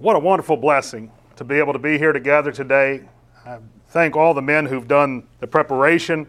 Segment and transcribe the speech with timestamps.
[0.00, 3.02] What a wonderful blessing to be able to be here together today.
[3.44, 3.58] I
[3.88, 6.26] thank all the men who've done the preparation,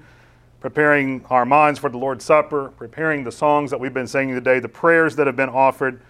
[0.59, 4.59] preparing our minds for the Lord's Supper, preparing the songs that we've been singing today,
[4.59, 6.01] the prayers that have been offered.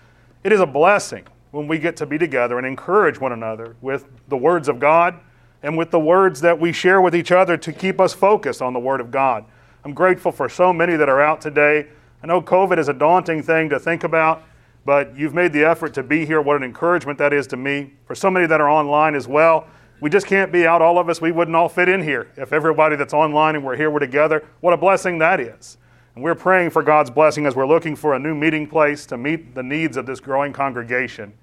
[0.43, 4.07] It is a blessing when we get to be together and encourage one another with
[4.27, 5.19] the words of God
[5.61, 8.73] and with the words that we share with each other to keep us focused on
[8.73, 9.45] the Word of God.
[9.85, 11.89] I'm grateful for so many that are out today.
[12.23, 14.45] I know COVID is a daunting thing to think about,
[14.85, 16.41] but you've made the effort to be here.
[16.41, 17.93] What an encouragement that is to me.
[18.05, 19.67] For so many that are online as well,
[19.99, 21.21] we just can't be out, all of us.
[21.21, 24.43] We wouldn't all fit in here if everybody that's online and we're here, we're together.
[24.61, 25.77] What a blessing that is.
[26.15, 29.17] And we're praying for God's blessing as we're looking for a new meeting place to
[29.17, 31.33] meet the needs of this growing congregation.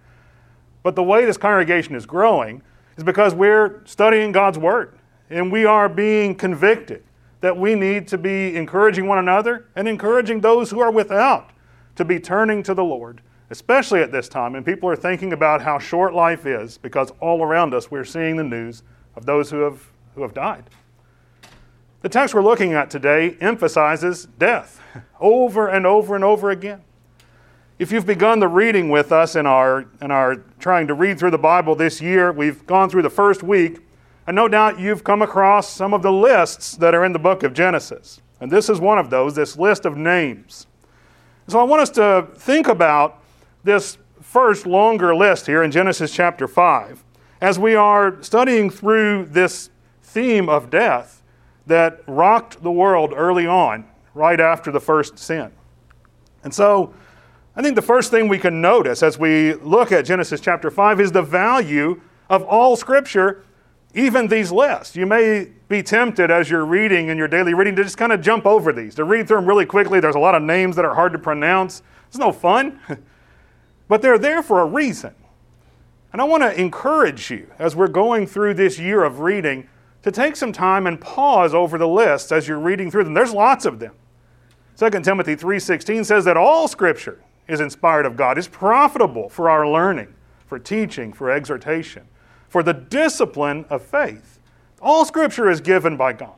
[0.83, 2.63] But the way this congregation is growing
[2.97, 4.99] is because we're studying God's Word
[5.31, 7.05] and we are being convicted
[7.41, 11.51] that we need to be encouraging one another and encouraging those who are without
[11.95, 13.21] to be turning to the Lord
[13.51, 14.55] especially at this time.
[14.55, 18.37] And people are thinking about how short life is because all around us we're seeing
[18.37, 18.83] the news
[19.17, 20.65] of those who have, who have died.
[22.03, 24.81] The text we're looking at today emphasizes death
[25.21, 26.83] over and over and over again.
[27.79, 31.31] If you've begun the reading with us in our, in our trying to read through
[31.31, 33.79] the Bible this year, we've gone through the first week,
[34.27, 37.45] and no doubt you've come across some of the lists that are in the book
[37.45, 38.21] of Genesis.
[38.41, 40.67] And this is one of those, this list of names.
[41.47, 43.23] So I want us to think about
[43.69, 47.05] this first longer list here in Genesis chapter 5
[47.43, 49.69] as we are studying through this
[50.03, 51.23] theme of death
[51.67, 55.53] that rocked the world early on, right after the first sin.
[56.43, 56.95] And so,
[57.55, 60.99] I think the first thing we can notice as we look at Genesis chapter 5
[60.99, 63.45] is the value of all Scripture,
[63.93, 64.97] even these lists.
[64.97, 68.23] You may be tempted as you're reading in your daily reading to just kind of
[68.23, 70.01] jump over these, to read through them really quickly.
[70.01, 71.83] There's a lot of names that are hard to pronounce.
[72.07, 72.81] It's no fun.
[73.89, 75.15] but they're there for a reason.
[76.13, 79.69] And I want to encourage you as we're going through this year of reading
[80.03, 83.15] to take some time and pause over the lists as you're reading through them.
[83.15, 83.95] There's lots of them.
[84.77, 87.19] 2 Timothy 3:16 says that all scripture
[87.49, 90.15] is inspired of God, is profitable for our learning,
[90.47, 92.05] for teaching, for exhortation,
[92.49, 94.39] for the discipline of faith.
[94.81, 96.35] All scripture is given by God.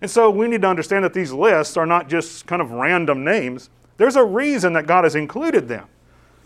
[0.00, 3.22] And so we need to understand that these lists are not just kind of random
[3.22, 3.70] names.
[3.98, 5.86] There's a reason that God has included them.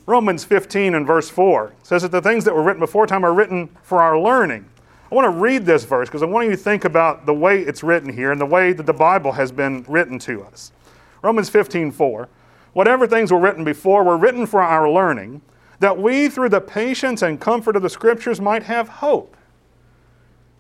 [0.06, 3.32] Romans 15 and verse 4 says that the things that were written before time are
[3.32, 4.69] written for our learning.
[5.10, 7.60] I want to read this verse because I want you to think about the way
[7.60, 10.72] it's written here and the way that the Bible has been written to us.
[11.22, 12.28] Romans 15 4.
[12.75, 15.41] Whatever things were written before were written for our learning,
[15.81, 19.36] that we, through the patience and comfort of the Scriptures, might have hope.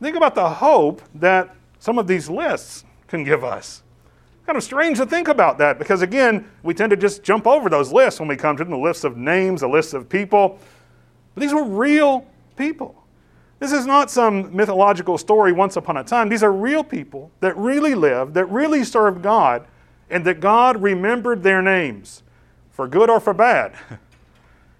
[0.00, 3.82] Think about the hope that some of these lists can give us
[4.46, 7.68] kind of strange to think about that because, again, we tend to just jump over
[7.70, 10.58] those lists when we come to them the lists of names, the lists of people.
[11.34, 13.04] But these were real people.
[13.58, 16.28] This is not some mythological story once upon a time.
[16.28, 19.66] These are real people that really lived, that really served God,
[20.10, 22.22] and that God remembered their names
[22.70, 23.74] for good or for bad.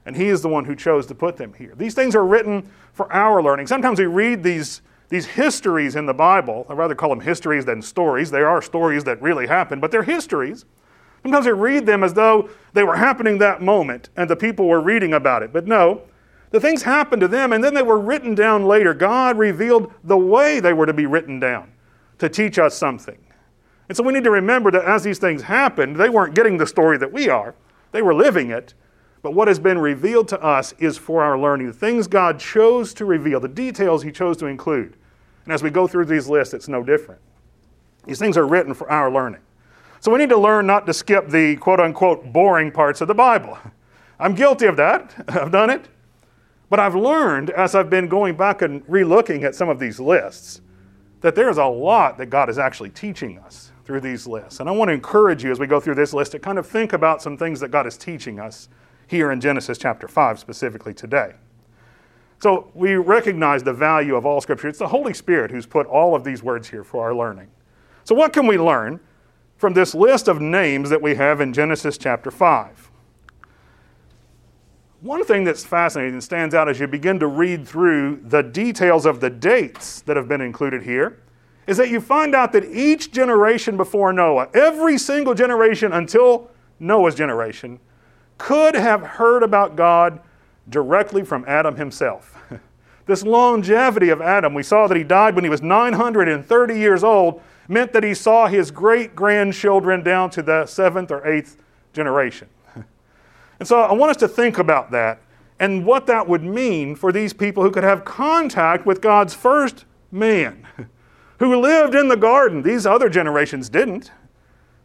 [0.07, 1.73] And He is the one who chose to put them here.
[1.75, 3.67] These things are written for our learning.
[3.69, 4.83] Sometimes we read these
[5.15, 8.33] these histories in the Bible, I rather call them histories than stories.
[8.33, 10.65] They are stories that really happened, but they're histories.
[11.23, 14.81] Sometimes we read them as though they were happening that moment and the people were
[14.81, 15.53] reading about it.
[15.53, 16.03] But no,
[16.51, 18.93] the things happened to them and then they were written down later.
[18.93, 21.71] God revealed the way they were to be written down
[22.19, 23.25] to teach us something.
[23.89, 26.67] And so we need to remember that as these things happened, they weren't getting the
[26.67, 27.55] story that we are,
[27.93, 28.75] they were living it.
[29.23, 31.69] But what has been revealed to us is for our learning.
[31.69, 34.97] The things God chose to reveal, the details He chose to include.
[35.45, 37.21] And as we go through these lists, it's no different.
[38.07, 39.41] These things are written for our learning.
[40.01, 43.15] So we need to learn not to skip the quote unquote boring parts of the
[43.15, 43.59] Bible.
[44.19, 45.15] I'm guilty of that.
[45.29, 45.89] I've done it.
[46.71, 50.61] But I've learned as I've been going back and relooking at some of these lists
[51.21, 54.61] that there's a lot that God is actually teaching us through these lists.
[54.61, 56.67] And I want to encourage you as we go through this list to kind of
[56.67, 58.69] think about some things that God is teaching us
[59.07, 61.35] here in Genesis chapter 5 specifically today.
[62.45, 64.69] So we recognize the value of all Scripture.
[64.69, 67.49] It's the Holy Spirit who's put all of these words here for our learning.
[68.05, 69.01] So, what can we learn
[69.57, 72.91] from this list of names that we have in Genesis chapter 5?
[75.01, 79.07] One thing that's fascinating and stands out as you begin to read through the details
[79.07, 81.23] of the dates that have been included here
[81.67, 87.15] is that you find out that each generation before Noah, every single generation until Noah's
[87.15, 87.81] generation,
[88.37, 90.21] could have heard about God
[90.69, 92.37] directly from Adam himself.
[93.07, 97.43] This longevity of Adam, we saw that he died when he was 930 years old,
[97.69, 101.59] meant that he saw his great grandchildren down to the seventh or eighth
[101.93, 102.49] generation.
[103.61, 105.21] And so I want us to think about that
[105.61, 109.85] and what that would mean for these people who could have contact with God's first
[110.11, 110.67] man
[111.39, 112.63] who lived in the garden.
[112.63, 114.11] These other generations didn't.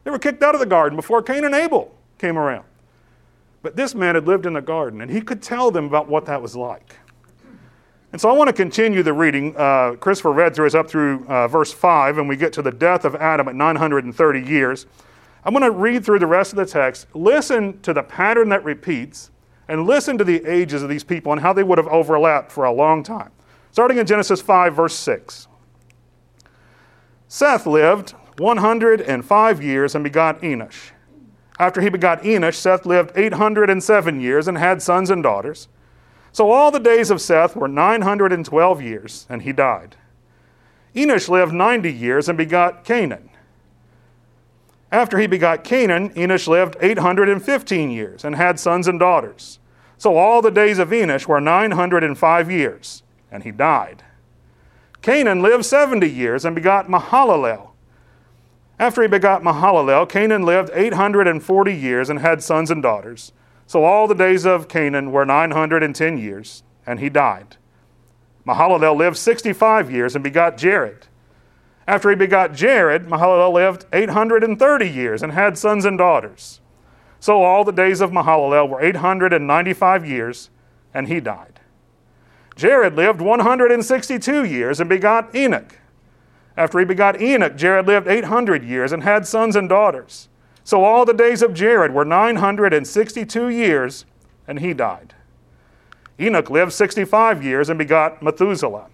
[0.04, 2.66] They were kicked out of the garden before Cain and Abel came around.
[3.62, 6.26] But this man had lived in the garden, and he could tell them about what
[6.26, 6.96] that was like.
[8.12, 9.56] And so I want to continue the reading.
[9.56, 12.72] Uh, Christopher read through us up through uh, verse 5, and we get to the
[12.72, 14.88] death of Adam at 930 years.
[15.44, 17.08] I'm going to read through the rest of the text.
[17.14, 19.30] Listen to the pattern that repeats,
[19.68, 22.64] and listen to the ages of these people and how they would have overlapped for
[22.64, 23.32] a long time.
[23.72, 25.48] Starting in Genesis 5, verse 6.
[27.28, 30.92] Seth lived 105 years and begot Enosh.
[31.60, 35.68] After he begot Enosh, Seth lived 807 years and had sons and daughters.
[36.32, 39.98] So all the days of Seth were 912 years, and he died.
[40.96, 43.30] Enosh lived 90 years and begot Cainan.
[44.92, 49.60] After he begot Cainan, Enosh lived 815 years and had sons and daughters.
[49.98, 54.04] So all the days of Enosh were 905 years, and he died.
[55.02, 57.69] Cainan lived 70 years and begot Mahalalel.
[58.80, 63.34] After he begot Mahalalel, Cainan lived 840 years and had sons and daughters.
[63.68, 67.58] So all the days of Cainan were 910 years, and he died.
[68.48, 71.08] Mahalalel lived 65 years and begot Jared.
[71.86, 76.62] After he begot Jared, Mahalalel lived 830 years and had sons and daughters.
[77.20, 80.50] So all the days of Mahalalel were 895 years,
[80.94, 81.60] and he died.
[82.56, 85.79] Jared lived 162 years and begot Enoch.
[86.60, 90.28] After he begot Enoch, Jared lived 800 years and had sons and daughters.
[90.66, 94.04] So all the days of Jared were 962 years,
[94.46, 95.16] and he died.
[96.20, 98.88] Enoch lived 65 years and begot Methuselah.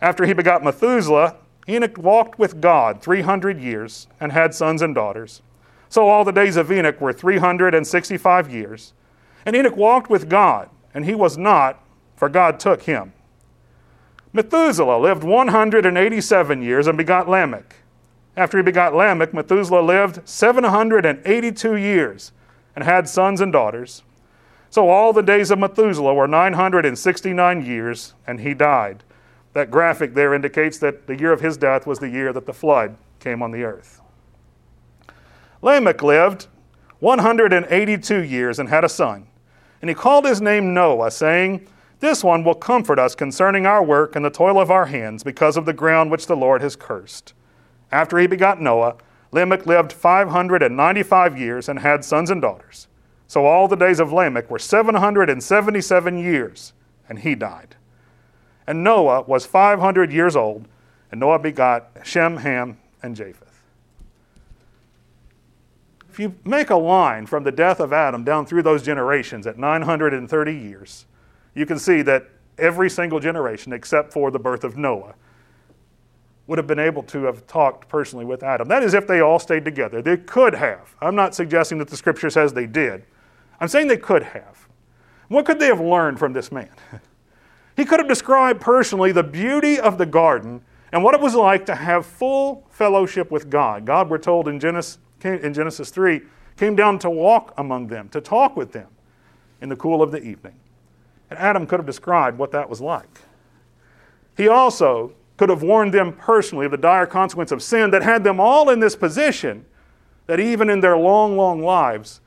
[0.00, 1.36] After he begot Methuselah,
[1.68, 5.42] Enoch walked with God 300 years and had sons and daughters.
[5.88, 8.94] So all the days of Enoch were 365 years.
[9.46, 11.84] And Enoch walked with God, and he was not,
[12.16, 13.12] for God took him.
[14.32, 17.76] Methuselah lived 187 years and begot Lamech.
[18.36, 22.32] After he begot Lamech, Methuselah lived 782 years
[22.76, 24.02] and had sons and daughters.
[24.70, 29.02] So all the days of Methuselah were 969 years, and he died.
[29.52, 32.52] That graphic there indicates that the year of his death was the year that the
[32.52, 34.00] flood came on the earth.
[35.60, 36.46] Lamech lived
[37.00, 39.26] 182 years and had a son,
[39.82, 41.66] and he called his name Noah, saying,
[42.00, 45.56] this one will comfort us concerning our work and the toil of our hands because
[45.56, 47.34] of the ground which the Lord has cursed.
[47.92, 48.96] After he begot Noah,
[49.32, 52.88] Lamech lived 595 years and had sons and daughters.
[53.26, 56.72] So all the days of Lamech were 777 years,
[57.08, 57.76] and he died.
[58.66, 60.66] And Noah was 500 years old,
[61.10, 63.62] and Noah begot Shem, Ham, and Japheth.
[66.08, 69.58] If you make a line from the death of Adam down through those generations at
[69.58, 71.06] 930 years,
[71.54, 75.14] you can see that every single generation, except for the birth of Noah,
[76.46, 78.66] would have been able to have talked personally with Adam.
[78.66, 80.02] That is, if they all stayed together.
[80.02, 80.96] They could have.
[81.00, 83.04] I'm not suggesting that the scripture says they did.
[83.60, 84.66] I'm saying they could have.
[85.28, 86.70] What could they have learned from this man?
[87.76, 90.60] He could have described personally the beauty of the garden
[90.92, 93.86] and what it was like to have full fellowship with God.
[93.86, 96.20] God, we're told in Genesis, in Genesis 3,
[96.58, 98.88] came down to walk among them, to talk with them
[99.62, 100.54] in the cool of the evening.
[101.30, 103.20] And Adam could have described what that was like.
[104.36, 108.24] He also could have warned them personally of the dire consequence of sin that had
[108.24, 109.64] them all in this position
[110.26, 112.20] that even in their long, long lives,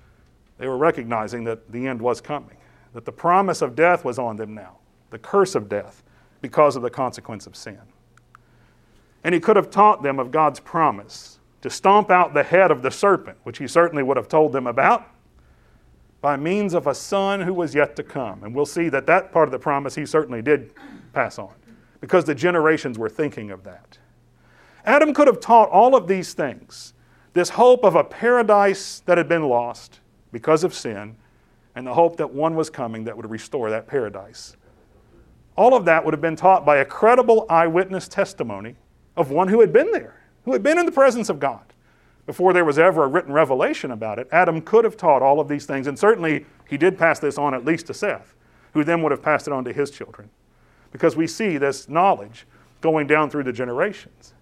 [0.58, 2.58] they were recognizing that the end was coming,
[2.94, 4.78] that the promise of death was on them now,
[5.10, 6.04] the curse of death
[6.42, 7.80] because of the consequence of sin.
[9.24, 12.82] And he could have taught them of God's promise to stomp out the head of
[12.82, 15.08] the serpent, which he certainly would have told them about,
[16.24, 18.46] by means of a son who was yet to come.
[18.46, 20.74] And we'll see that that part of the promise he certainly did
[21.12, 21.54] pass on
[22.00, 23.98] because the generations were thinking of that.
[24.86, 26.94] Adam could have taught all of these things
[27.34, 30.00] this hope of a paradise that had been lost
[30.32, 31.16] because of sin,
[31.76, 34.56] and the hope that one was coming that would restore that paradise.
[35.58, 38.76] All of that would have been taught by a credible eyewitness testimony
[39.18, 41.73] of one who had been there, who had been in the presence of God
[42.26, 45.48] before there was ever a written revelation about it, Adam could have taught all of
[45.48, 48.34] these things, and certainly he did pass this on at least to Seth,
[48.74, 50.30] who then would have passed it on to his children.
[50.92, 52.46] Because we see this knowledge
[52.82, 54.34] going down through the generations.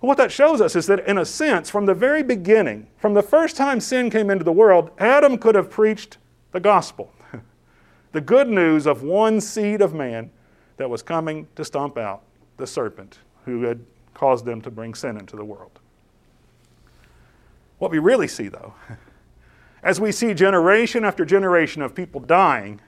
[0.00, 3.14] But what that shows us is that, in a sense, from the very beginning, from
[3.14, 6.18] the first time sin came into the world, Adam could have preached
[6.52, 7.10] the gospel
[8.12, 10.30] the good news of one seed of man
[10.76, 12.22] that was coming to stomp out
[12.56, 15.80] the serpent who had caused them to bring sin into the world.
[17.84, 18.72] What we really see, though,
[19.82, 22.80] as we see generation after generation of people dying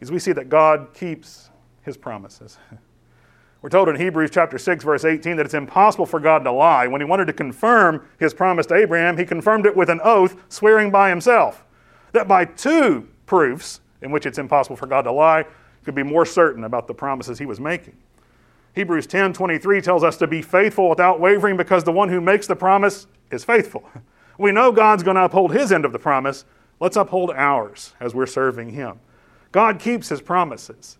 [0.00, 1.48] is we see that God keeps
[1.80, 2.58] his promises.
[3.62, 6.86] We're told in Hebrews chapter 6 verse 18 that it's impossible for God to lie.
[6.88, 10.36] When he wanted to confirm his promise to Abraham, he confirmed it with an oath,
[10.50, 11.64] swearing by himself
[12.12, 15.46] that by two proofs in which it's impossible for God to lie,
[15.84, 17.96] could be more certain about the promises he was making.
[18.74, 22.56] Hebrews 10:23 tells us to be faithful without wavering because the one who makes the
[22.56, 23.88] promise is faithful.
[24.38, 26.44] We know God's going to uphold his end of the promise.
[26.80, 28.98] Let's uphold ours as we're serving him.
[29.52, 30.98] God keeps his promises.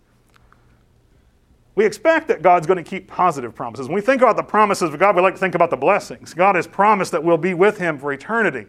[1.75, 3.87] We expect that God's going to keep positive promises.
[3.87, 6.33] When we think about the promises of God, we like to think about the blessings.
[6.33, 8.67] God has promised that we'll be with him for eternity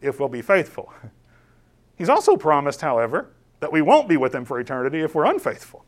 [0.00, 0.92] if we'll be faithful.
[1.96, 5.84] He's also promised, however, that we won't be with him for eternity if we're unfaithful.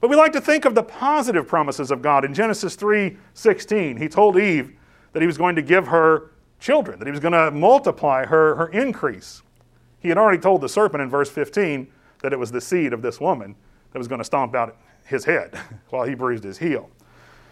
[0.00, 2.24] But we like to think of the positive promises of God.
[2.24, 4.72] In Genesis 3:16, he told Eve
[5.12, 8.54] that he was going to give her children, that he was going to multiply her,
[8.56, 9.42] her increase.
[9.98, 11.88] He had already told the serpent in verse 15
[12.22, 13.54] that it was the seed of this woman
[13.92, 15.58] that was going to stomp out his head
[15.90, 16.90] while he bruised his heel.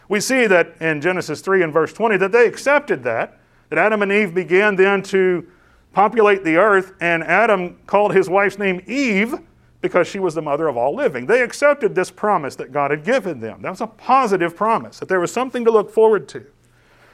[0.09, 3.39] We see that in Genesis 3 and verse 20 that they accepted that,
[3.71, 5.47] that Adam and Eve began then to
[5.93, 9.35] populate the earth, and Adam called his wife's name Eve
[9.85, 11.26] because she was the mother of all living.
[11.26, 13.61] They accepted this promise that God had given them.
[13.61, 16.47] That was a positive promise, that there was something to look forward to.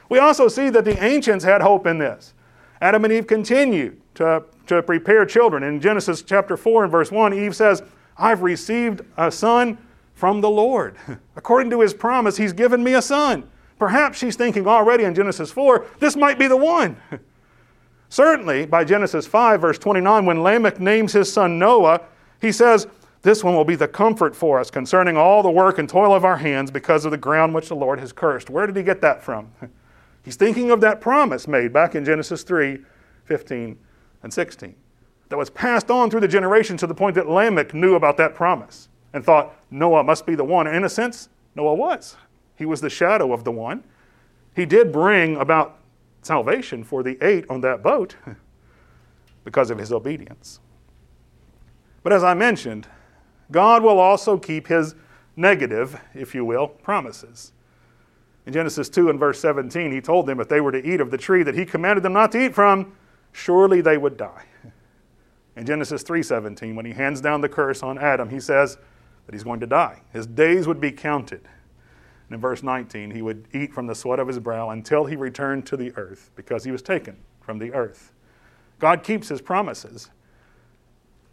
[0.09, 2.33] We also see that the ancients had hope in this.
[2.81, 5.65] Adam and Eve continued to, to prepare children.
[5.65, 7.83] In Genesis chapter 4 and verse 1, Eve says,
[8.17, 9.77] I've received a son
[10.15, 10.95] from the Lord.
[11.35, 13.51] According to his promise, he's given me a son.
[13.81, 16.97] Perhaps she's thinking already in Genesis 4, this might be the one.
[18.11, 22.03] Certainly, by Genesis 5, verse 29, when Lamech names his son Noah,
[22.41, 22.87] he says,
[23.23, 26.25] This one will be the comfort for us concerning all the work and toil of
[26.25, 28.51] our hands because of the ground which the Lord has cursed.
[28.51, 29.53] Where did he get that from?
[30.25, 32.79] He's thinking of that promise made back in Genesis 3
[33.25, 33.79] 15
[34.23, 34.75] and 16
[35.29, 38.35] that was passed on through the generations to the point that Lamech knew about that
[38.35, 40.67] promise and thought Noah must be the one.
[40.67, 42.17] In a sense, Noah was.
[42.57, 43.85] He was the shadow of the one.
[44.55, 45.79] He did bring about
[46.23, 48.17] salvation for the eight on that boat
[49.45, 50.61] because of his obedience.
[52.03, 52.87] But as I mentioned,
[53.51, 54.95] God will also keep his
[55.37, 57.53] negative, if you will, promises.
[58.47, 61.11] In Genesis 2 and verse 17, he told them if they were to eat of
[61.11, 62.97] the tree that he commanded them not to eat from,
[63.33, 64.45] surely they would die.
[65.57, 68.79] In Genesis 3:17, when he hands down the curse on Adam, he says
[69.27, 70.01] that he's going to die.
[70.13, 71.43] His days would be counted.
[72.29, 75.17] And in verse 19, he would eat from the sweat of his brow until he
[75.17, 78.13] returned to the earth, because he was taken from the earth.
[78.79, 80.11] God keeps his promises.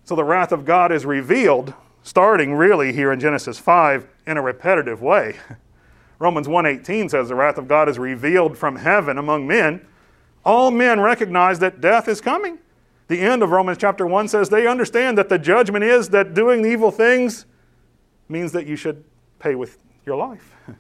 [0.08, 4.42] So the wrath of God is revealed, starting really here in Genesis 5 in a
[4.42, 5.36] repetitive way.
[6.20, 9.86] Romans 1:18 says the wrath of God is revealed from heaven among men.
[10.46, 12.58] All men recognize that death is coming.
[13.10, 16.66] The end of Romans chapter 1 says they understand that the judgment is that doing
[16.66, 17.46] evil things
[18.30, 19.04] means that you should
[19.40, 20.56] pay with your life.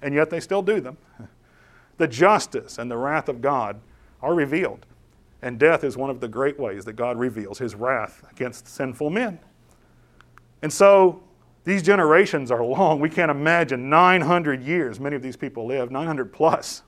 [0.00, 0.96] And yet they still do them.
[1.98, 3.78] The justice and the wrath of God
[4.22, 4.86] are revealed.
[5.44, 9.10] And death is one of the great ways that God reveals his wrath against sinful
[9.10, 9.38] men.
[10.62, 11.22] And so
[11.64, 12.98] these generations are long.
[12.98, 16.82] We can't imagine 900 years many of these people live, 900 plus.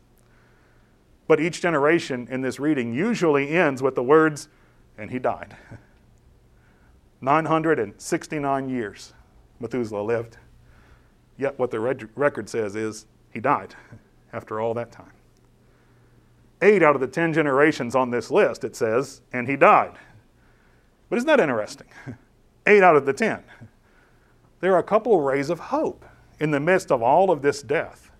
[1.28, 4.48] But each generation in this reading usually ends with the words,
[4.96, 5.54] and he died.
[7.20, 9.12] 969 years
[9.60, 10.38] Methuselah lived.
[11.36, 13.74] Yet what the record says is he died
[14.32, 15.12] after all that time
[16.62, 19.92] eight out of the ten generations on this list, it says, and he died.
[21.08, 21.88] But isn't that interesting?
[22.66, 23.44] Eight out of the ten.
[24.60, 26.04] There are a couple of rays of hope
[26.40, 28.10] in the midst of all of this death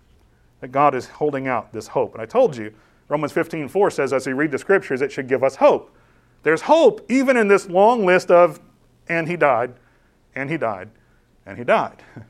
[0.61, 2.15] that God is holding out this hope.
[2.15, 2.73] And I told you,
[3.09, 5.95] Romans 15 4 says, as we read the scriptures, it should give us hope.
[6.43, 8.61] There's hope even in this long list of,
[9.09, 9.75] and he died,
[10.35, 10.91] and he died,
[11.45, 12.03] and he died.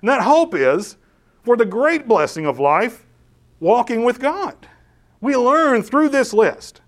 [0.00, 0.98] And that hope is
[1.44, 3.06] for the great blessing of life,
[3.58, 4.68] walking with God
[5.24, 6.82] we learn through this list,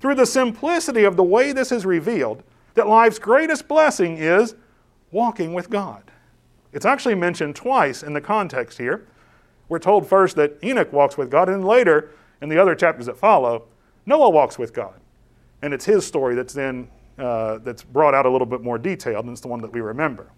[0.00, 4.54] through the simplicity of the way this is revealed, that life's greatest blessing is
[5.10, 6.10] walking with God.
[6.72, 9.06] It's actually mentioned twice in the context here.
[9.68, 13.18] We're told first that Enoch walks with God, and later, in the other chapters that
[13.18, 13.64] follow,
[14.06, 14.98] Noah walks with God.
[15.60, 19.26] And it's his story that's then uh, that's brought out a little bit more detailed,
[19.26, 20.30] and it's the one that we remember.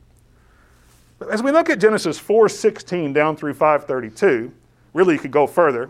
[1.21, 4.53] But as we look at Genesis 4:16 down through 532,
[4.93, 5.89] really you could go further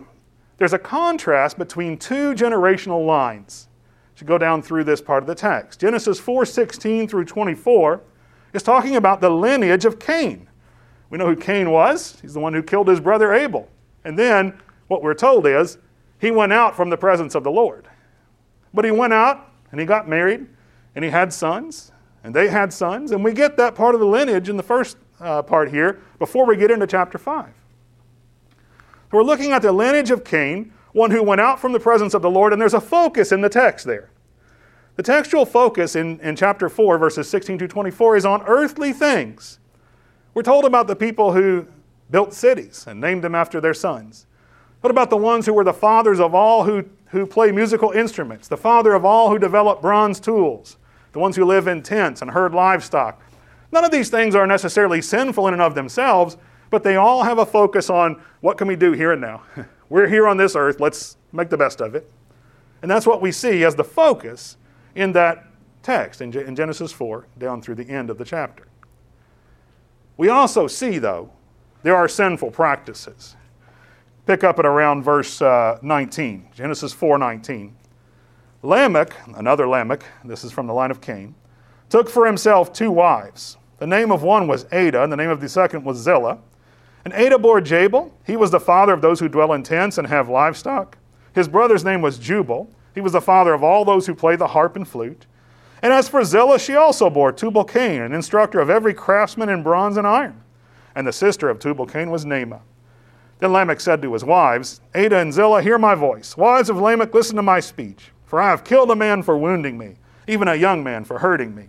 [0.56, 3.68] there's a contrast between two generational lines.
[4.16, 5.80] To go down through this part of the text.
[5.80, 8.00] Genesis 4:16 through 24
[8.52, 10.49] is talking about the lineage of Cain.
[11.11, 12.20] We know who Cain was.
[12.23, 13.68] He's the one who killed his brother Abel.
[14.04, 14.56] And then
[14.87, 15.78] what we're told is
[16.20, 17.88] he went out from the presence of the Lord.
[18.73, 20.46] But he went out and he got married
[20.94, 21.90] and he had sons
[22.25, 24.96] and they had sons, and we get that part of the lineage in the first
[25.20, 27.46] uh, part here before we get into chapter 5.
[29.14, 32.23] We're looking at the lineage of Cain, one who went out from the presence of
[32.23, 34.11] the Lord, and there's a focus in the text there.
[34.97, 39.61] The textual focus in, in chapter 4, verses 16 to 24, is on earthly things.
[40.35, 41.68] We're told about the people who
[42.11, 44.26] built cities and named them after their sons.
[44.80, 48.49] What about the ones who were the fathers of all who, who play musical instruments,
[48.49, 50.76] the father of all who develop bronze tools,
[51.12, 53.23] the ones who live in tents and herd livestock?
[53.71, 56.37] None of these things are necessarily sinful in and of themselves,
[56.75, 59.45] but they all have a focus on what can we do here and now.
[59.88, 62.11] We're here on this earth, let's make the best of it.
[62.83, 64.57] And that's what we see as the focus
[64.97, 65.47] in that
[65.85, 68.66] text in Genesis 4 down through the end of the chapter.
[70.16, 71.31] We also see, though,
[71.85, 73.37] there are sinful practices.
[74.26, 77.71] Pick up at around verse uh, 19, Genesis 4:19.
[78.62, 81.37] Lamech, another Lamech, this is from the line of Cain,
[81.88, 83.59] took for himself two wives.
[83.78, 86.40] The name of one was Adah, and the name of the second was Zillah.
[87.04, 88.12] And Adah bore Jabal.
[88.25, 90.96] He was the father of those who dwell in tents and have livestock.
[91.34, 92.70] His brother's name was Jubal.
[92.94, 95.26] He was the father of all those who play the harp and flute.
[95.82, 99.62] And as for Zillah, she also bore Tubal Cain, an instructor of every craftsman in
[99.62, 100.40] bronze and iron.
[100.94, 102.61] And the sister of Tubal Cain was Naamah.
[103.40, 106.37] Then Lamech said to his wives, Adah and Zillah, hear my voice.
[106.37, 108.12] Wives of Lamech, listen to my speech.
[108.25, 109.96] For I have killed a man for wounding me,
[110.26, 111.68] even a young man for hurting me.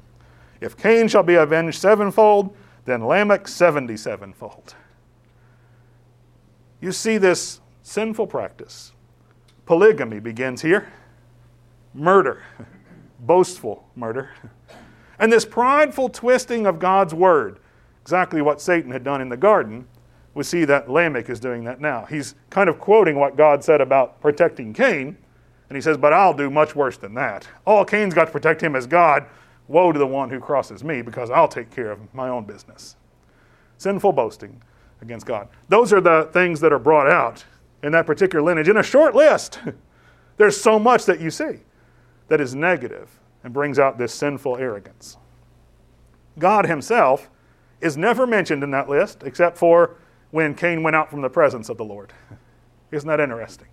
[0.62, 4.76] If Cain shall be avenged sevenfold, then Lamech seventy sevenfold.
[6.82, 8.92] You see this sinful practice.
[9.66, 10.92] Polygamy begins here,
[11.94, 12.44] murder,
[13.20, 14.30] boastful murder,
[15.20, 17.60] and this prideful twisting of God's word,
[18.02, 19.88] exactly what Satan had done in the garden.
[20.36, 22.06] We see that Lamech is doing that now.
[22.06, 25.18] He's kind of quoting what God said about protecting Cain,
[25.70, 27.48] and he says, But I'll do much worse than that.
[27.66, 29.26] All Cain's got to protect him as God.
[29.68, 32.98] Woe to the one who crosses me, because I'll take care of my own business.
[33.78, 34.62] Sinful boasting
[35.02, 35.48] against God.
[35.70, 37.46] Those are the things that are brought out
[37.84, 39.60] in that particular lineage in a short list.
[40.38, 41.60] There's so much that you see
[42.28, 45.18] that is negative and brings out this sinful arrogance.
[46.40, 47.30] God Himself
[47.80, 49.98] is never mentioned in that list except for
[50.32, 52.12] when Cain went out from the presence of the Lord.
[52.92, 53.68] Isn't that interesting?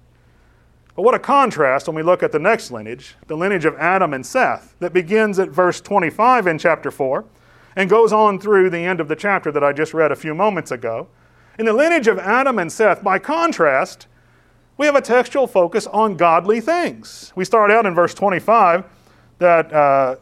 [0.95, 4.13] But what a contrast when we look at the next lineage, the lineage of Adam
[4.13, 7.25] and Seth, that begins at verse 25 in chapter 4
[7.77, 10.35] and goes on through the end of the chapter that I just read a few
[10.35, 11.09] moments ago.
[11.59, 14.07] In the lineage of Adam and Seth, by contrast,
[14.77, 17.33] we have a textual focus on godly things.
[17.37, 18.85] We start out in verse 25
[19.39, 20.17] that, uh,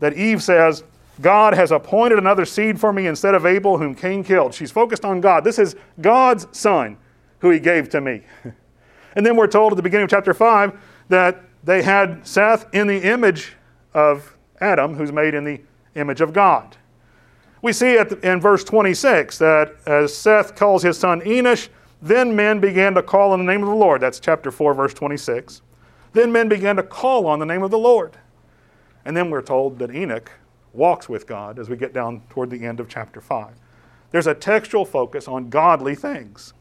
[0.00, 0.84] that Eve says,
[1.20, 4.54] God has appointed another seed for me instead of Abel, whom Cain killed.
[4.54, 5.44] She's focused on God.
[5.44, 6.96] This is God's son
[7.38, 8.22] who he gave to me.
[9.14, 10.76] and then we're told at the beginning of chapter 5
[11.08, 13.52] that they had Seth in the image
[13.92, 15.60] of Adam, who's made in the
[15.94, 16.76] image of God.
[17.62, 21.68] We see it in verse 26 that as Seth calls his son Enosh,
[22.02, 24.02] then men began to call on the name of the Lord.
[24.02, 25.62] That's chapter 4, verse 26.
[26.12, 28.18] Then men began to call on the name of the Lord.
[29.04, 30.30] And then we're told that Enoch
[30.74, 33.54] walks with God as we get down toward the end of chapter 5.
[34.10, 36.52] There's a textual focus on godly things.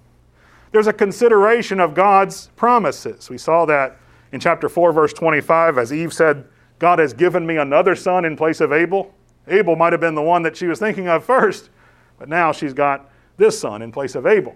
[0.71, 3.29] There's a consideration of God's promises.
[3.29, 3.97] We saw that
[4.31, 6.45] in chapter 4, verse 25, as Eve said,
[6.79, 9.13] God has given me another son in place of Abel.
[9.47, 11.69] Abel might have been the one that she was thinking of first,
[12.17, 14.55] but now she's got this son in place of Abel.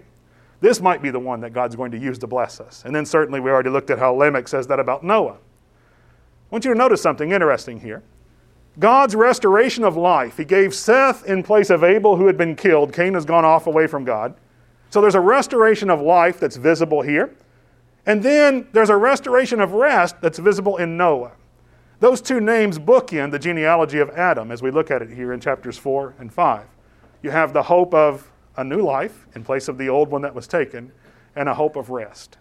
[0.60, 2.82] This might be the one that God's going to use to bless us.
[2.84, 5.34] And then certainly we already looked at how Lamech says that about Noah.
[5.34, 8.02] I want you to notice something interesting here.
[8.78, 10.36] God's restoration of life.
[10.36, 12.92] He gave Seth in place of Abel, who had been killed.
[12.92, 14.34] Cain has gone off away from God.
[14.90, 17.34] So there's a restoration of life that's visible here.
[18.06, 21.32] And then there's a restoration of rest that's visible in Noah.
[22.00, 25.40] Those two names bookend the genealogy of Adam as we look at it here in
[25.40, 26.64] chapters 4 and 5.
[27.22, 30.34] You have the hope of a new life in place of the old one that
[30.34, 30.92] was taken,
[31.34, 32.38] and a hope of rest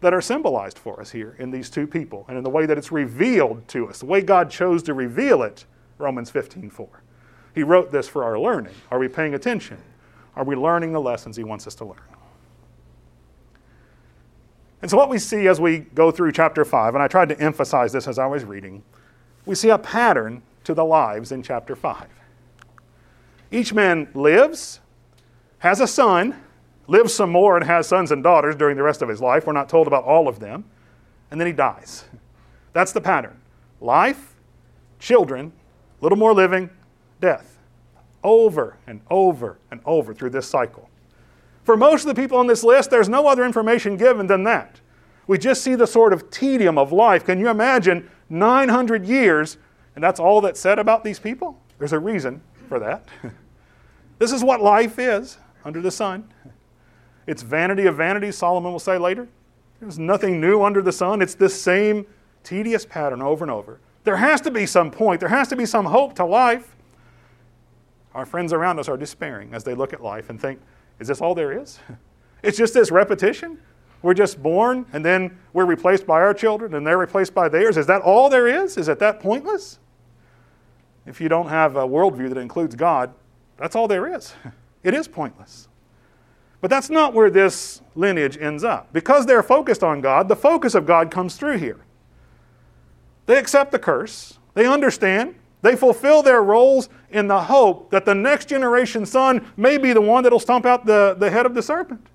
[0.00, 2.76] that are symbolized for us here in these two people and in the way that
[2.76, 5.64] it's revealed to us, the way God chose to reveal it,
[5.96, 6.88] Romans 15:4.
[7.54, 8.74] He wrote this for our learning.
[8.90, 9.78] Are we paying attention?
[10.36, 12.13] Are we learning the lessons he wants us to learn?
[14.84, 17.40] And so, what we see as we go through chapter 5, and I tried to
[17.40, 18.82] emphasize this as I was reading,
[19.46, 22.06] we see a pattern to the lives in chapter 5.
[23.50, 24.80] Each man lives,
[25.60, 26.38] has a son,
[26.86, 29.46] lives some more, and has sons and daughters during the rest of his life.
[29.46, 30.66] We're not told about all of them.
[31.30, 32.04] And then he dies.
[32.74, 33.40] That's the pattern
[33.80, 34.34] life,
[34.98, 35.50] children,
[35.98, 36.68] a little more living,
[37.22, 37.56] death.
[38.22, 40.90] Over and over and over through this cycle.
[41.64, 44.80] For most of the people on this list, there's no other information given than that.
[45.26, 47.24] We just see the sort of tedium of life.
[47.24, 49.56] Can you imagine 900 years,
[49.94, 51.58] and that's all that's said about these people?
[51.78, 53.08] There's a reason for that.
[54.18, 56.28] this is what life is under the sun.
[57.26, 59.26] It's vanity of vanities, Solomon will say later.
[59.80, 61.22] There's nothing new under the sun.
[61.22, 62.06] It's this same
[62.42, 63.80] tedious pattern over and over.
[64.04, 66.76] There has to be some point, there has to be some hope to life.
[68.14, 70.60] Our friends around us are despairing as they look at life and think,
[71.00, 71.78] is this all there is?
[72.42, 73.56] It's just this repetition?
[74.02, 77.78] We're just born and then we're replaced by our children and they're replaced by theirs.
[77.78, 78.76] Is that all there is?
[78.76, 79.78] Is it that pointless?
[81.06, 83.14] If you don't have a worldview that includes God,
[83.56, 84.34] that's all there is.
[84.82, 85.68] It is pointless.
[86.60, 88.92] But that's not where this lineage ends up.
[88.92, 91.80] Because they're focused on God, the focus of God comes through here.
[93.24, 98.14] They accept the curse, they understand, they fulfill their roles in the hope that the
[98.14, 101.62] next generation son may be the one that'll stomp out the, the head of the
[101.62, 102.06] serpent.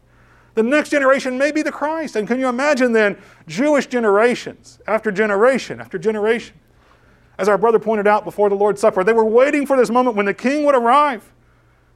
[0.53, 2.15] The next generation may be the Christ.
[2.15, 6.59] And can you imagine then Jewish generations after generation after generation?
[7.39, 10.15] As our brother pointed out before the Lord's Supper, they were waiting for this moment
[10.15, 11.33] when the king would arrive.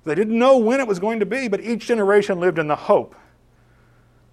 [0.05, 2.75] They didn't know when it was going to be, but each generation lived in the
[2.75, 3.15] hope.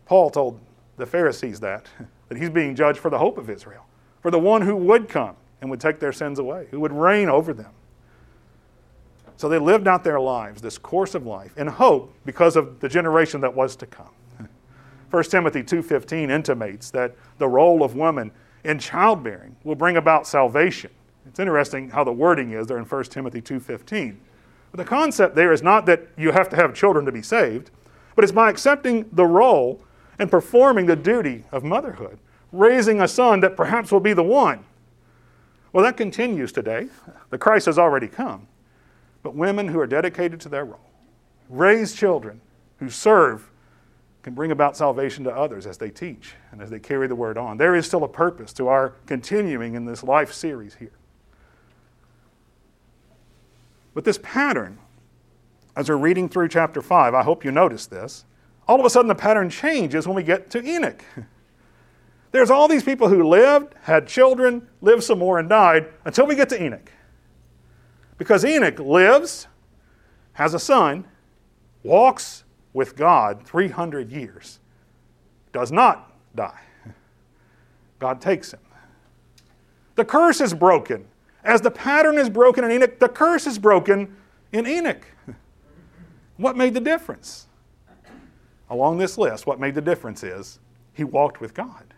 [0.06, 0.58] Paul told
[0.96, 1.84] the Pharisees that,
[2.30, 3.84] that he's being judged for the hope of Israel,
[4.22, 7.28] for the one who would come and would take their sins away, who would reign
[7.28, 7.72] over them.
[9.36, 12.88] So they lived out their lives, this course of life, in hope because of the
[12.88, 14.10] generation that was to come.
[15.10, 18.32] 1 Timothy 2:15 intimates that the role of women
[18.64, 20.90] in childbearing will bring about salvation.
[21.26, 24.18] It's interesting how the wording is there in 1 Timothy 2:15.
[24.70, 27.70] But the concept there is not that you have to have children to be saved,
[28.14, 29.80] but it's by accepting the role
[30.18, 32.18] and performing the duty of motherhood,
[32.52, 34.64] raising a son that perhaps will be the one.
[35.72, 36.88] Well, that continues today.
[37.30, 38.48] The Christ has already come
[39.22, 40.80] but women who are dedicated to their role.
[41.48, 42.40] Raise children
[42.78, 43.50] who serve
[44.22, 47.38] can bring about salvation to others as they teach and as they carry the word
[47.38, 47.56] on.
[47.56, 50.92] There is still a purpose to our continuing in this life series here.
[53.94, 54.78] But this pattern,
[55.74, 58.24] as we're reading through chapter 5, I hope you notice this.
[58.68, 61.02] All of a sudden, the pattern changes when we get to Enoch.
[62.32, 66.36] There's all these people who lived, had children, lived some more, and died until we
[66.36, 66.92] get to Enoch.
[68.18, 69.48] Because Enoch lives,
[70.34, 71.06] has a son,
[71.82, 74.60] walks with God 300 years,
[75.52, 76.60] does not die.
[77.98, 78.60] God takes him.
[79.96, 81.06] The curse is broken.
[81.42, 84.16] As the pattern is broken in Enoch, the curse is broken
[84.52, 85.04] in Enoch.
[86.36, 87.48] What made the difference?
[88.70, 90.58] Along this list, what made the difference is
[90.94, 91.92] he walked with God.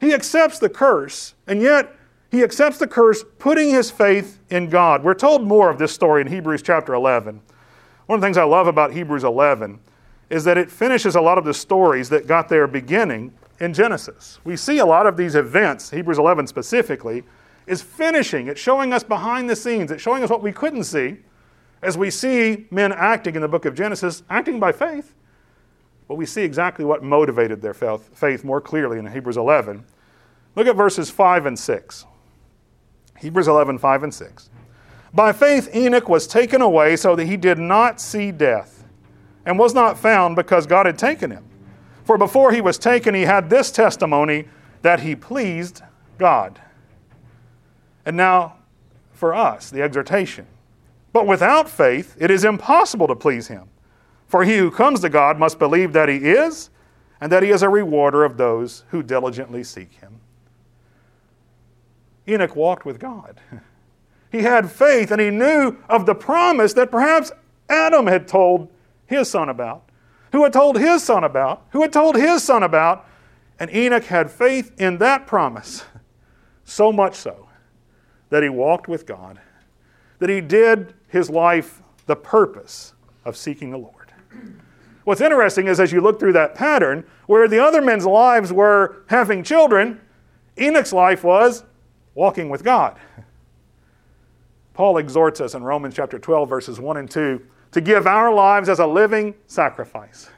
[0.00, 1.94] He accepts the curse, and yet
[2.30, 5.04] he accepts the curse, putting his faith in God.
[5.04, 7.40] We're told more of this story in Hebrews chapter 11.
[8.06, 9.78] One of the things I love about Hebrews 11
[10.30, 14.38] is that it finishes a lot of the stories that got their beginning in Genesis.
[14.44, 17.24] We see a lot of these events, Hebrews 11 specifically,
[17.66, 18.48] is finishing.
[18.48, 19.90] It's showing us behind the scenes.
[19.90, 21.18] It's showing us what we couldn't see
[21.82, 25.14] as we see men acting in the book of Genesis, acting by faith.
[26.10, 29.84] But we see exactly what motivated their faith more clearly in Hebrews 11.
[30.56, 32.04] Look at verses 5 and 6.
[33.20, 34.50] Hebrews 11, 5 and 6.
[35.14, 38.82] By faith, Enoch was taken away so that he did not see death,
[39.46, 41.44] and was not found because God had taken him.
[42.02, 44.48] For before he was taken, he had this testimony
[44.82, 45.80] that he pleased
[46.18, 46.60] God.
[48.04, 48.56] And now,
[49.12, 50.48] for us, the exhortation.
[51.12, 53.68] But without faith, it is impossible to please him.
[54.30, 56.70] For he who comes to God must believe that he is,
[57.20, 60.20] and that he is a rewarder of those who diligently seek him.
[62.28, 63.40] Enoch walked with God.
[64.32, 67.32] He had faith and he knew of the promise that perhaps
[67.68, 68.68] Adam had told
[69.06, 69.82] his son about,
[70.30, 73.06] who had told his son about, who had told his son about.
[73.58, 75.84] And Enoch had faith in that promise,
[76.64, 77.48] so much so
[78.28, 79.40] that he walked with God,
[80.20, 82.92] that he did his life the purpose
[83.24, 83.99] of seeking the Lord.
[85.04, 89.02] What's interesting is as you look through that pattern, where the other men's lives were
[89.08, 90.00] having children,
[90.58, 91.64] Enoch's life was
[92.14, 92.98] walking with God.
[94.74, 98.68] Paul exhorts us in Romans chapter 12, verses 1 and 2, to give our lives
[98.68, 100.30] as a living sacrifice.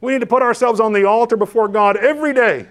[0.00, 2.66] We need to put ourselves on the altar before God every day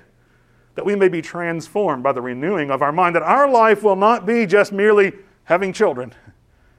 [0.75, 3.95] that we may be transformed by the renewing of our mind, that our life will
[3.95, 5.13] not be just merely
[5.45, 6.13] having children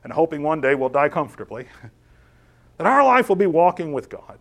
[0.05, 1.67] and hoping one day we'll die comfortably,
[2.83, 4.39] that our life will be walking with God,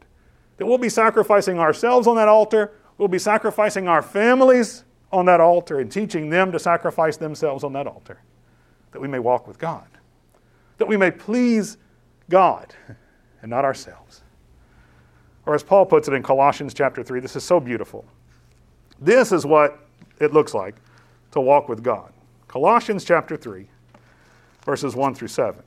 [0.57, 5.39] that we'll be sacrificing ourselves on that altar, we'll be sacrificing our families on that
[5.39, 8.19] altar and teaching them to sacrifice themselves on that altar,
[8.93, 9.85] that we may walk with God,
[10.79, 11.77] that we may please
[12.29, 12.73] God
[13.43, 14.23] and not ourselves.
[15.45, 18.05] Or as Paul puts it in Colossians chapter 3, this is so beautiful.
[18.99, 19.79] This is what
[20.19, 20.75] it looks like
[21.31, 22.11] to walk with God.
[22.47, 23.67] Colossians chapter 3,
[24.65, 25.61] verses 1 through 7.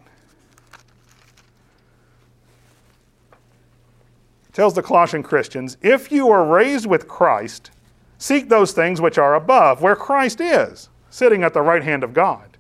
[4.55, 7.71] Tells the Colossian Christians, If you are raised with Christ,
[8.17, 12.14] seek those things which are above, where Christ is, sitting at the right hand of
[12.14, 12.57] God.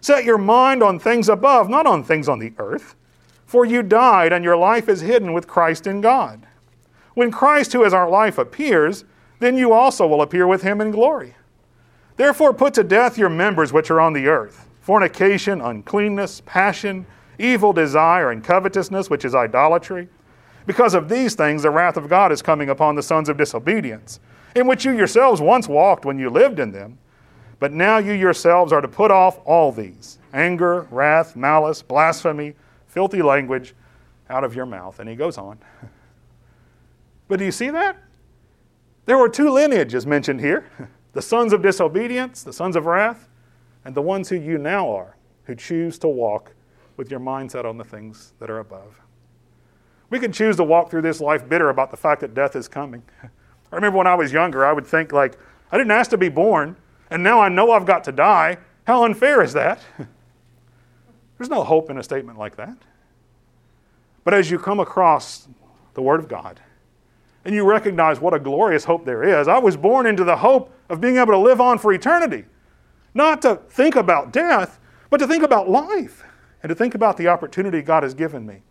[0.00, 2.94] Set your mind on things above, not on things on the earth.
[3.44, 6.46] For you died, and your life is hidden with Christ in God.
[7.14, 9.04] When Christ, who is our life, appears,
[9.40, 11.34] then you also will appear with him in glory.
[12.16, 17.06] Therefore, put to death your members which are on the earth fornication, uncleanness, passion,
[17.38, 20.08] evil desire, and covetousness, which is idolatry.
[20.66, 24.20] Because of these things, the wrath of God is coming upon the sons of disobedience,
[24.54, 26.98] in which you yourselves once walked when you lived in them.
[27.58, 32.54] But now you yourselves are to put off all these anger, wrath, malice, blasphemy,
[32.86, 33.74] filthy language
[34.28, 34.98] out of your mouth.
[35.00, 35.58] And he goes on.
[37.26, 37.96] But do you see that?
[39.06, 40.68] There were two lineages mentioned here
[41.14, 43.28] the sons of disobedience, the sons of wrath,
[43.84, 46.52] and the ones who you now are, who choose to walk
[46.96, 49.00] with your mindset on the things that are above.
[50.10, 52.68] We can choose to walk through this life bitter about the fact that death is
[52.68, 53.02] coming.
[53.22, 55.38] I remember when I was younger, I would think, like,
[55.72, 56.76] I didn't ask to be born,
[57.10, 58.58] and now I know I've got to die.
[58.86, 59.80] How unfair is that?
[61.38, 62.76] There's no hope in a statement like that.
[64.22, 65.48] But as you come across
[65.94, 66.60] the Word of God,
[67.44, 70.72] and you recognize what a glorious hope there is, I was born into the hope
[70.88, 72.44] of being able to live on for eternity.
[73.12, 74.78] Not to think about death,
[75.10, 76.24] but to think about life
[76.62, 78.62] and to think about the opportunity God has given me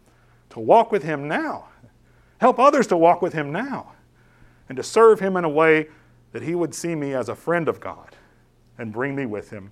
[0.53, 1.67] to walk with Him now,
[2.39, 3.91] help others to walk with Him now,
[4.69, 5.87] and to serve Him in a way
[6.31, 8.15] that He would see me as a friend of God
[8.77, 9.71] and bring me with Him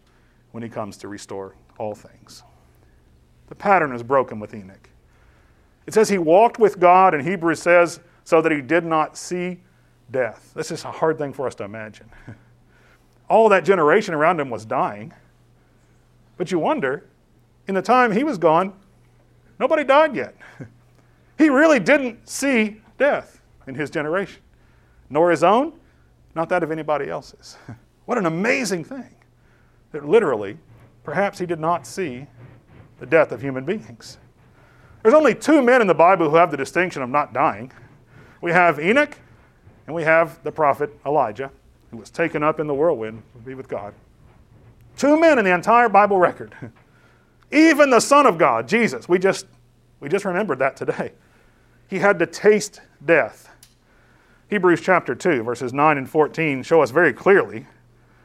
[0.51, 2.43] when He comes to restore all things.
[3.47, 4.89] The pattern is broken with Enoch.
[5.85, 9.59] It says he walked with God, and Hebrews says, so that he did not see
[10.11, 10.51] death.
[10.55, 12.09] This is a hard thing for us to imagine.
[13.29, 15.13] All that generation around him was dying.
[16.37, 17.05] But you wonder,
[17.67, 18.73] in the time he was gone,
[19.61, 20.35] Nobody died yet.
[21.37, 24.41] he really didn't see death in his generation,
[25.11, 25.73] nor his own,
[26.33, 27.57] not that of anybody else's.
[28.05, 29.13] what an amazing thing
[29.91, 30.57] that literally,
[31.03, 32.25] perhaps he did not see
[32.99, 34.17] the death of human beings.
[35.03, 37.71] There's only two men in the Bible who have the distinction of not dying.
[38.41, 39.15] We have Enoch
[39.85, 41.51] and we have the prophet Elijah,
[41.91, 43.93] who was taken up in the whirlwind to be with God.
[44.97, 46.55] Two men in the entire Bible record.
[47.51, 49.45] Even the Son of God, Jesus, we just,
[49.99, 51.11] we just remembered that today.
[51.89, 53.49] He had to taste death.
[54.49, 57.65] Hebrews chapter 2, verses 9 and 14 show us very clearly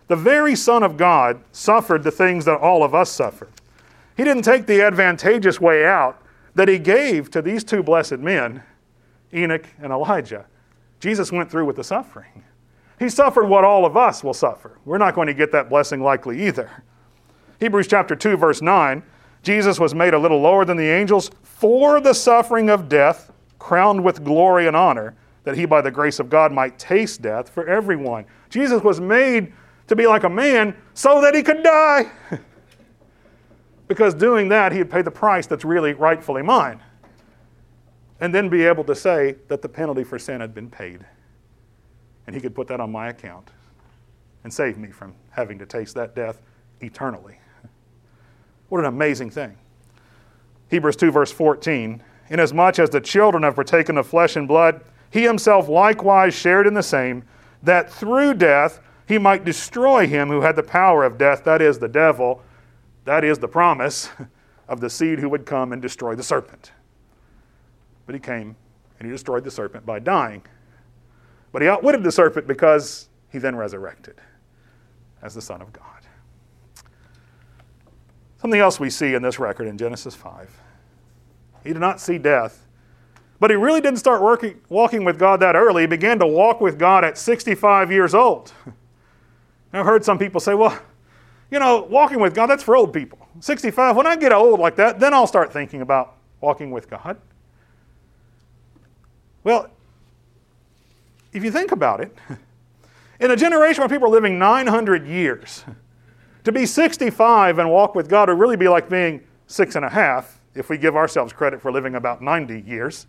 [0.08, 3.48] the very Son of God suffered the things that all of us suffer.
[4.16, 6.22] He didn't take the advantageous way out
[6.54, 8.62] that he gave to these two blessed men,
[9.34, 10.46] Enoch and Elijah.
[11.00, 12.44] Jesus went through with the suffering.
[12.98, 14.78] He suffered what all of us will suffer.
[14.84, 16.84] We're not going to get that blessing likely either.
[17.60, 19.02] Hebrews chapter 2, verse 9
[19.42, 24.02] Jesus was made a little lower than the angels for the suffering of death, crowned
[24.02, 27.66] with glory and honor, that he, by the grace of God, might taste death for
[27.66, 28.24] everyone.
[28.50, 29.52] Jesus was made
[29.86, 32.10] to be like a man so that he could die.
[33.88, 36.82] because doing that, he'd pay the price that's really rightfully mine.
[38.20, 41.04] And then be able to say that the penalty for sin had been paid.
[42.26, 43.50] And he could put that on my account
[44.42, 46.40] and save me from having to taste that death
[46.80, 47.38] eternally.
[48.68, 49.56] What an amazing thing.
[50.68, 52.02] Hebrews 2, verse 14.
[52.28, 56.74] Inasmuch as the children have partaken of flesh and blood, he himself likewise shared in
[56.74, 57.22] the same,
[57.62, 61.78] that through death he might destroy him who had the power of death, that is,
[61.78, 62.42] the devil,
[63.04, 64.10] that is, the promise
[64.68, 66.72] of the seed who would come and destroy the serpent.
[68.04, 68.56] But he came
[68.98, 70.42] and he destroyed the serpent by dying.
[71.52, 74.20] But he outwitted the serpent because he then resurrected
[75.22, 75.95] as the Son of God.
[78.46, 80.60] Something else we see in this record in Genesis 5.
[81.64, 82.64] He did not see death,
[83.40, 85.82] but he really didn't start working, walking with God that early.
[85.82, 88.52] He began to walk with God at 65 years old.
[89.72, 90.80] I've heard some people say, well,
[91.50, 93.18] you know, walking with God, that's for old people.
[93.40, 97.16] 65, when I get old like that, then I'll start thinking about walking with God.
[99.42, 99.70] Well,
[101.32, 102.16] if you think about it,
[103.18, 105.64] in a generation where people are living 900 years,
[106.46, 109.88] to be 65 and walk with God would really be like being six and a
[109.88, 113.08] half if we give ourselves credit for living about 90 years.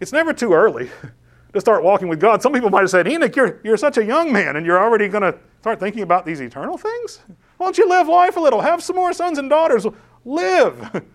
[0.00, 0.90] It's never too early
[1.52, 2.42] to start walking with God.
[2.42, 5.06] Some people might have said, Enoch, you're, you're such a young man and you're already
[5.06, 7.20] going to start thinking about these eternal things?
[7.58, 8.60] Why don't you live life a little?
[8.60, 9.86] Have some more sons and daughters.
[10.24, 11.04] Live.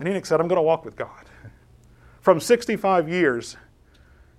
[0.00, 1.24] And Enoch said, I'm going to walk with God.
[2.20, 3.56] From 65 years,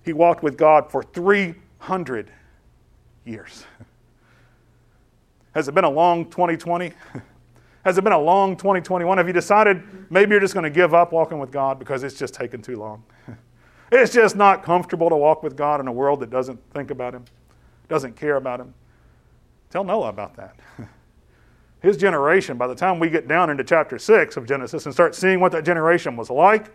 [0.02, 2.30] he walked with God for 300
[3.26, 3.66] years.
[5.54, 6.92] Has it been a long 2020?
[7.84, 9.18] Has it been a long 2021?
[9.18, 12.18] Have you decided maybe you're just going to give up walking with God because it's
[12.18, 13.02] just taken too long?
[13.92, 17.14] it's just not comfortable to walk with God in a world that doesn't think about
[17.14, 17.24] Him,
[17.88, 18.74] doesn't care about Him.
[19.70, 20.56] Tell Noah about that.
[21.80, 25.14] His generation, by the time we get down into chapter 6 of Genesis and start
[25.14, 26.74] seeing what that generation was like,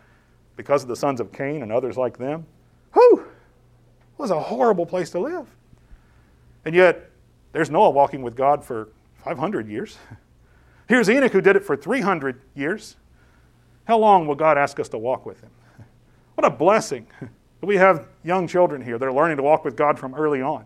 [0.55, 2.45] because of the sons of Cain and others like them,
[2.93, 3.27] whew,
[4.17, 5.47] was a horrible place to live.
[6.63, 7.11] And yet,
[7.55, 8.89] there's Noah walking with God for
[9.23, 9.97] 500 years.
[10.89, 12.97] Here's Enoch who did it for 300 years.
[13.85, 15.51] How long will God ask us to walk with him?
[16.35, 18.97] What a blessing that we have young children here.
[18.97, 20.65] They're learning to walk with God from early on.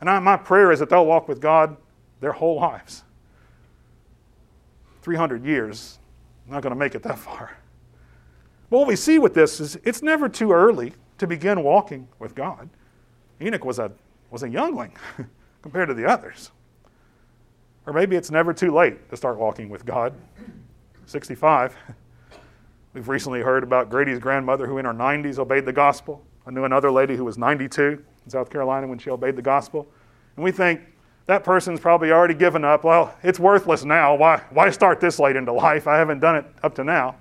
[0.00, 1.76] And I, my prayer is that they'll walk with God
[2.20, 3.04] their whole lives.
[5.02, 5.98] 300 years,
[6.46, 7.58] I'm not going to make it that far.
[8.70, 12.34] But what we see with this is it's never too early to begin walking with
[12.34, 12.70] God.
[13.38, 13.92] Enoch was a,
[14.30, 14.96] was a youngling
[15.62, 16.50] compared to the others.
[17.86, 20.14] Or maybe it's never too late to start walking with God.
[21.06, 21.74] 65.
[22.94, 26.22] We've recently heard about Grady's grandmother who, in her 90s, obeyed the gospel.
[26.46, 29.88] I knew another lady who was 92 in South Carolina when she obeyed the gospel.
[30.36, 30.80] And we think
[31.26, 32.82] that person's probably already given up.
[32.82, 34.14] Well, it's worthless now.
[34.16, 35.86] Why, why start this late into life?
[35.86, 37.16] I haven't done it up to now.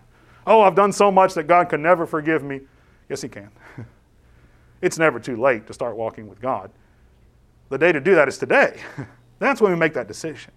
[0.47, 2.61] Oh, I've done so much that God can never forgive me.
[3.07, 3.51] Yes, He can.
[4.81, 6.71] it's never too late to start walking with God.
[7.69, 8.79] The day to do that is today.
[9.39, 10.51] That's when we make that decision.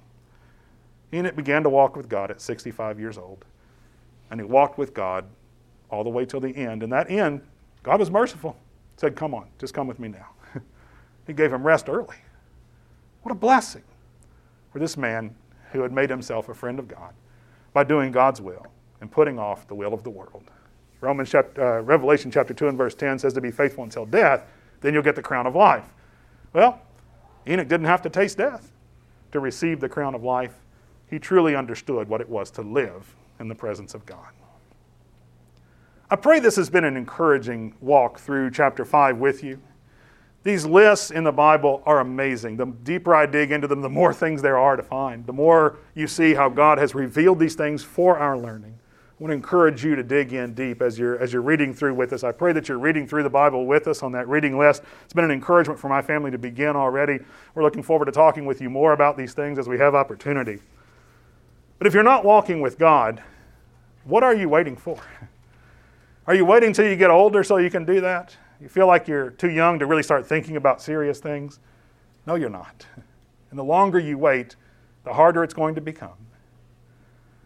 [1.12, 3.44] Enoch began to walk with God at 65 years old.
[4.30, 5.26] And he walked with God
[5.90, 6.82] all the way till the end.
[6.82, 7.42] And that end,
[7.82, 8.56] God was merciful.
[8.96, 10.28] Said, Come on, just come with me now.
[11.26, 12.16] he gave him rest early.
[13.22, 13.82] What a blessing
[14.72, 15.34] for this man
[15.70, 17.12] who had made himself a friend of God
[17.72, 18.66] by doing God's will
[19.00, 20.44] and putting off the will of the world.
[21.00, 24.44] Romans chapter, uh, Revelation chapter 2 and verse 10 says to be faithful until death,
[24.80, 25.84] then you'll get the crown of life.
[26.52, 26.80] Well,
[27.46, 28.72] Enoch didn't have to taste death
[29.32, 30.54] to receive the crown of life.
[31.08, 34.28] He truly understood what it was to live in the presence of God.
[36.10, 39.60] I pray this has been an encouraging walk through chapter 5 with you.
[40.42, 42.56] These lists in the Bible are amazing.
[42.56, 45.26] The deeper I dig into them, the more things there are to find.
[45.26, 48.78] The more you see how God has revealed these things for our learning.
[49.22, 51.94] I want to encourage you to dig in deep as you're, as you're reading through
[51.94, 52.24] with us.
[52.24, 54.82] I pray that you're reading through the Bible with us on that reading list.
[55.04, 57.20] It's been an encouragement for my family to begin already.
[57.54, 60.58] We're looking forward to talking with you more about these things as we have opportunity.
[61.78, 63.22] But if you're not walking with God,
[64.02, 64.98] what are you waiting for?
[66.26, 68.36] Are you waiting until you get older so you can do that?
[68.60, 71.60] You feel like you're too young to really start thinking about serious things?
[72.26, 72.86] No, you're not.
[73.50, 74.56] And the longer you wait,
[75.04, 76.16] the harder it's going to become.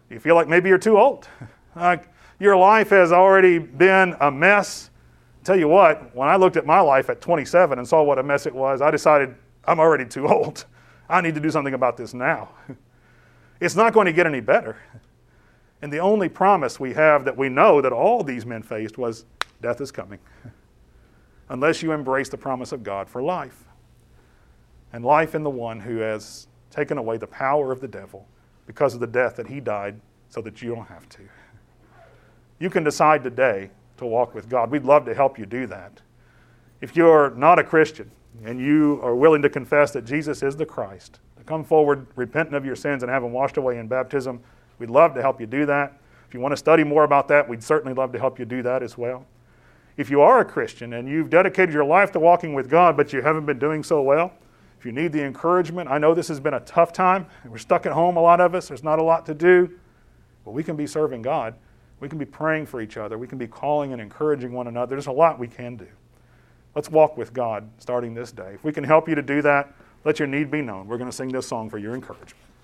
[0.09, 1.29] You feel like maybe you're too old.
[1.77, 2.09] Like
[2.41, 4.91] your life has already been a mess.
[5.45, 8.23] Tell you what, when I looked at my life at 27 and saw what a
[8.23, 9.35] mess it was, I decided
[9.65, 10.65] I'm already too old.
[11.09, 12.49] I need to do something about this now.
[13.59, 14.77] It's not going to get any better.
[15.81, 19.25] And the only promise we have that we know that all these men faced was
[19.63, 20.19] death is coming.
[21.49, 23.65] Unless you embrace the promise of God for life.
[24.93, 28.27] And life in the one who has taken away the power of the devil
[28.67, 31.23] because of the death that he died so that you don't have to.
[32.59, 34.71] You can decide today to walk with God.
[34.71, 36.01] We'd love to help you do that.
[36.81, 38.11] If you're not a Christian
[38.45, 42.55] and you are willing to confess that Jesus is the Christ, to come forward repentant
[42.55, 44.41] of your sins and have washed away in baptism,
[44.79, 45.99] we'd love to help you do that.
[46.29, 48.63] If you want to study more about that, we'd certainly love to help you do
[48.63, 49.27] that as well.
[49.97, 53.13] If you are a Christian and you've dedicated your life to walking with God, but
[53.13, 54.33] you haven't been doing so well,
[54.79, 57.27] if you need the encouragement, I know this has been a tough time.
[57.47, 58.69] We're stuck at home, a lot of us.
[58.69, 59.71] There's not a lot to do.
[60.45, 61.55] But we can be serving God.
[62.01, 63.17] We can be praying for each other.
[63.17, 64.95] We can be calling and encouraging one another.
[64.97, 65.89] There's a lot we can do.
[66.75, 68.53] Let's walk with God starting this day.
[68.55, 70.87] If we can help you to do that, let your need be known.
[70.87, 72.47] We're going to sing this song for your encouragement.